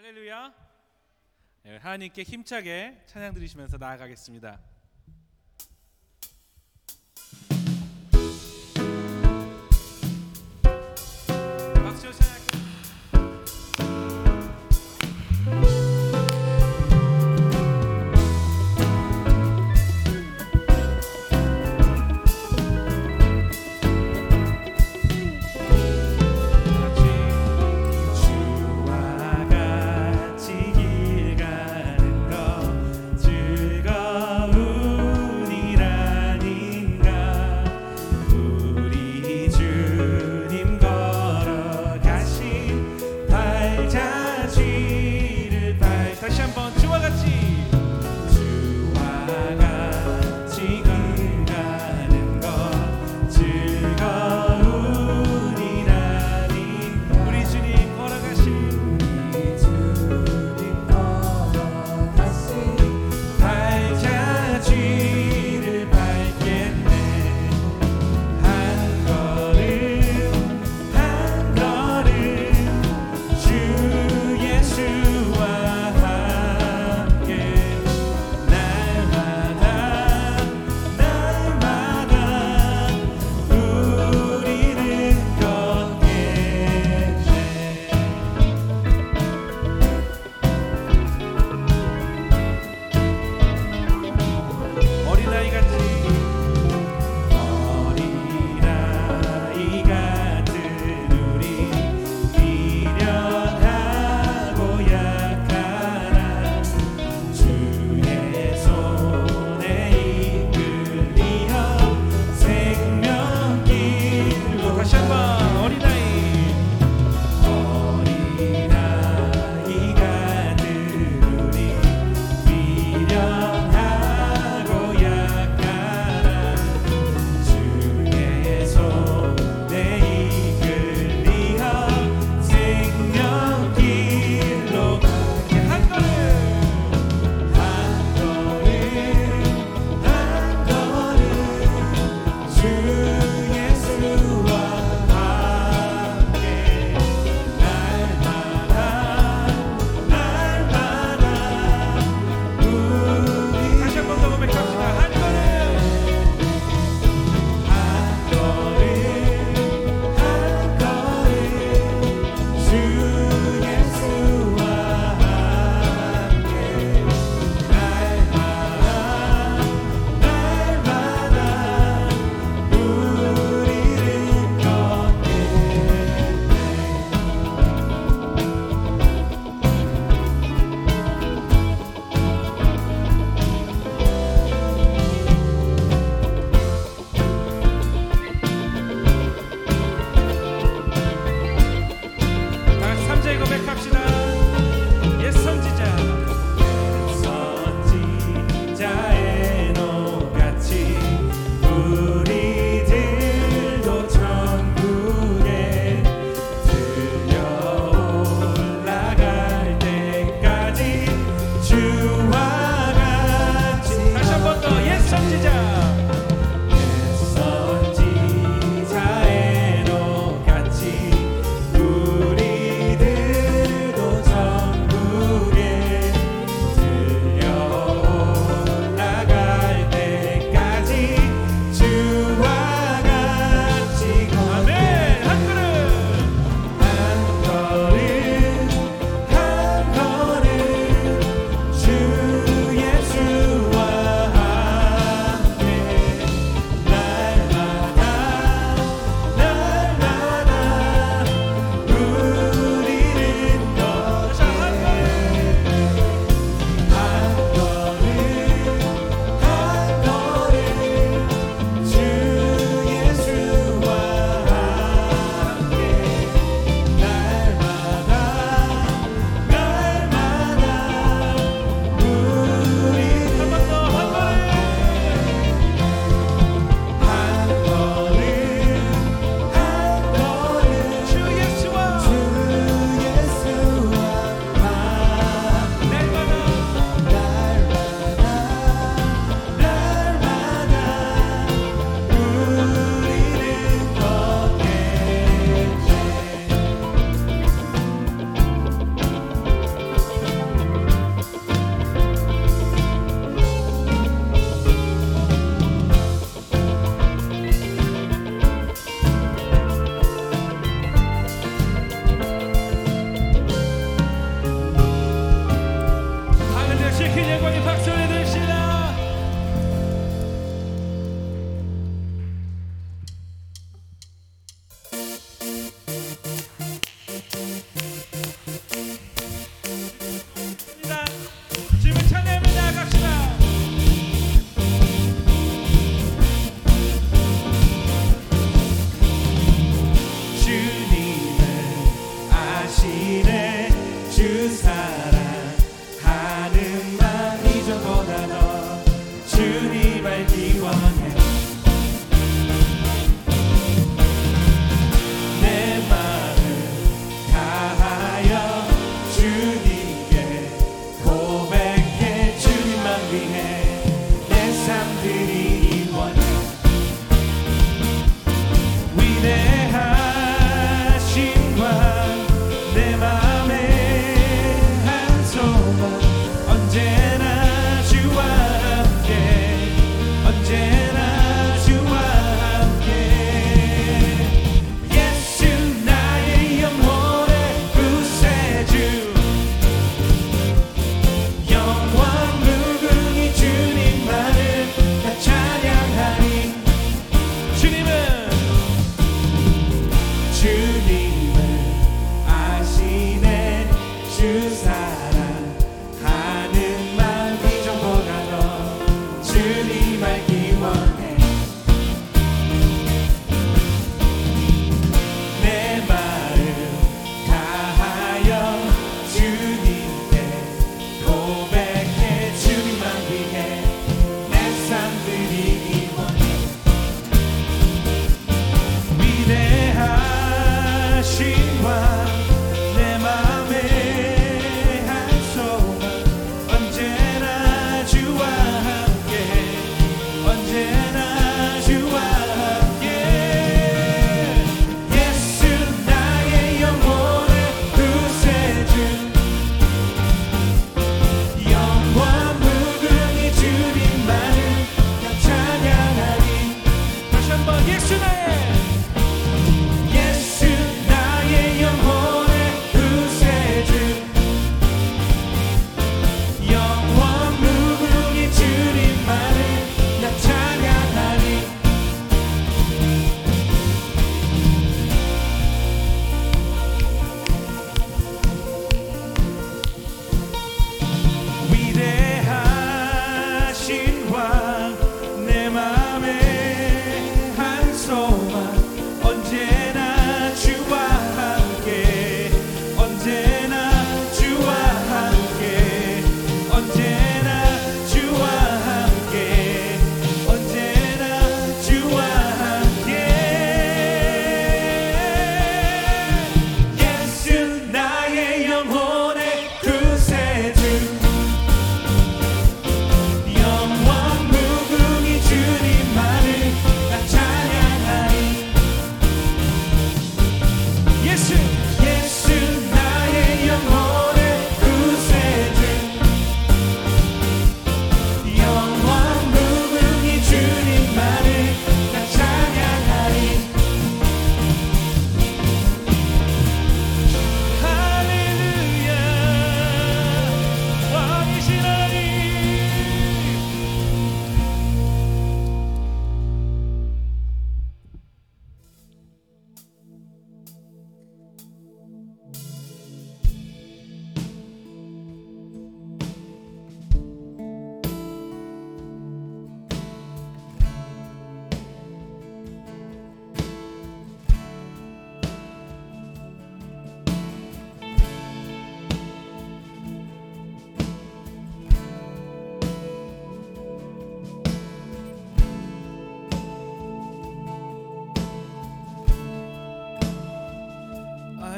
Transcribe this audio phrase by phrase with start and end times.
[0.00, 0.54] 할렐루야.
[1.62, 4.58] 네, 하나님께 힘차게 찬양 드리시면서 나아가겠습니다.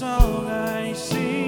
[0.00, 1.39] song I sing.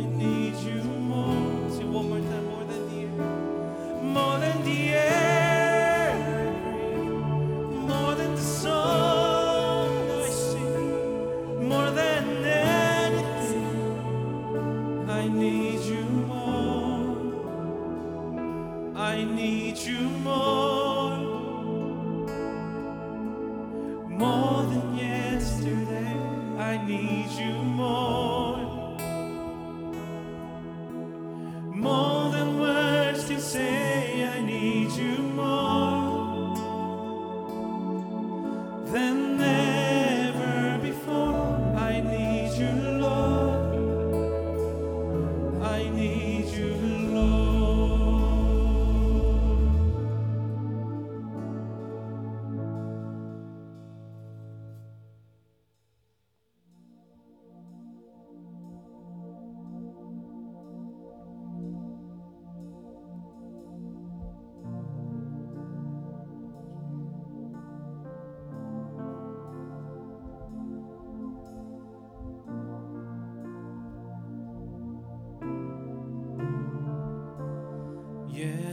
[0.00, 0.39] 你。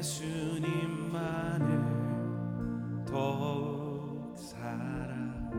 [0.08, 1.68] 예수님만을
[3.06, 5.52] 더욱 사랑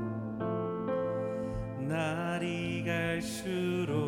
[1.86, 4.07] 날이 갈수록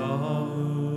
[0.00, 0.89] sorrow.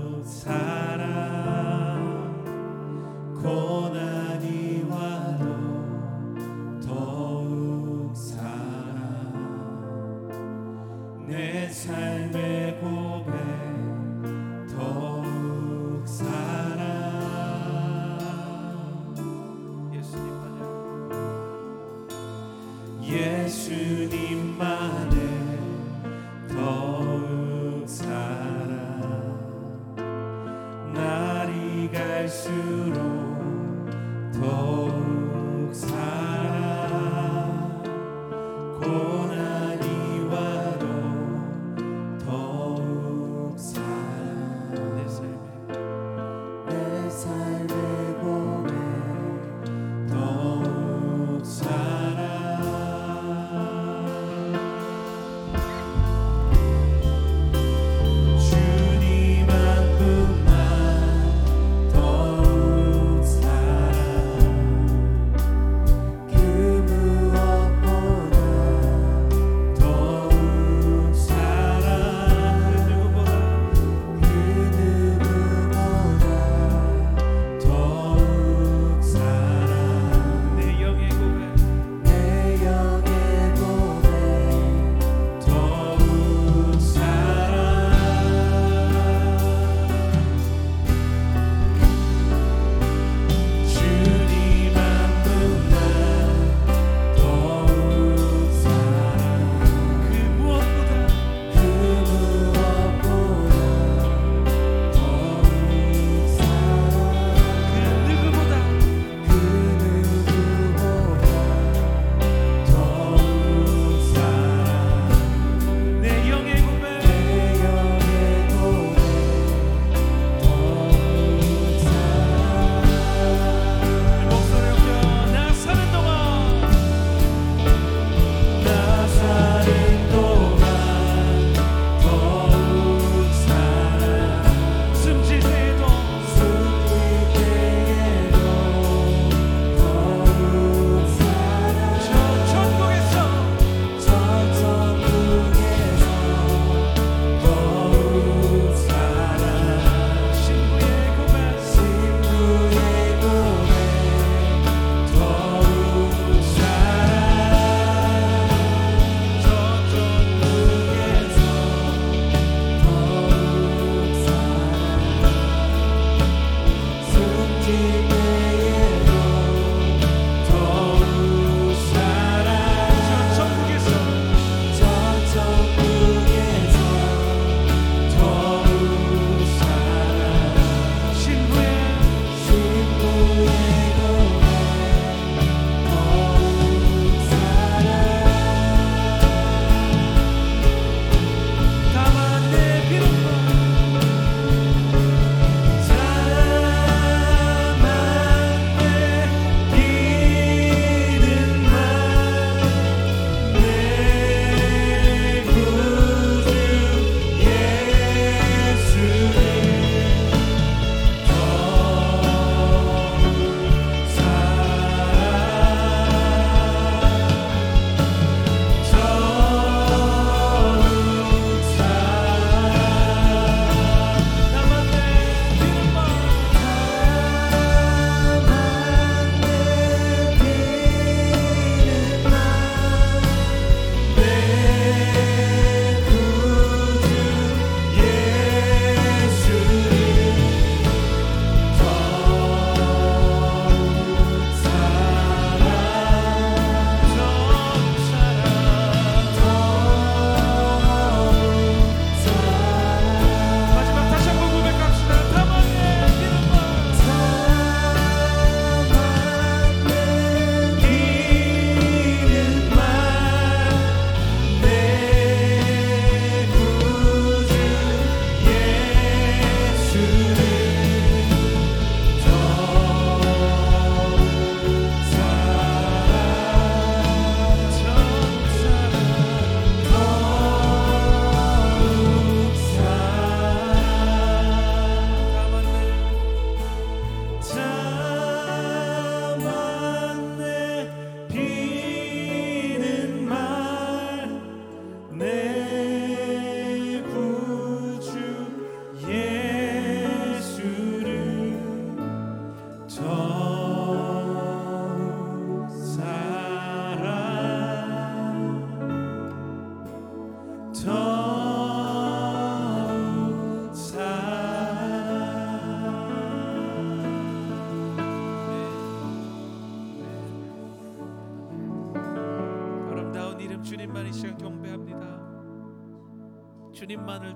[327.03, 327.32] 하나님만을